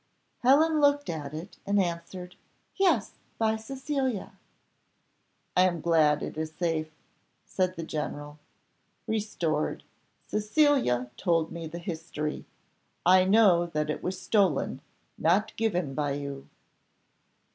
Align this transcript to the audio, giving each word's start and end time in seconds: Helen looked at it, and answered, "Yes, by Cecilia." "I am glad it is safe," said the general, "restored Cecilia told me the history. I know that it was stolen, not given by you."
Helen 0.39 0.79
looked 0.81 1.11
at 1.11 1.31
it, 1.31 1.57
and 1.63 1.79
answered, 1.79 2.35
"Yes, 2.75 3.11
by 3.37 3.55
Cecilia." 3.55 4.31
"I 5.55 5.61
am 5.67 5.79
glad 5.79 6.23
it 6.23 6.39
is 6.39 6.51
safe," 6.53 6.89
said 7.45 7.75
the 7.75 7.83
general, 7.83 8.39
"restored 9.05 9.83
Cecilia 10.25 11.11
told 11.17 11.51
me 11.51 11.67
the 11.67 11.77
history. 11.77 12.45
I 13.05 13.25
know 13.25 13.67
that 13.67 13.91
it 13.91 14.01
was 14.01 14.19
stolen, 14.19 14.81
not 15.19 15.55
given 15.55 15.93
by 15.93 16.13
you." 16.13 16.49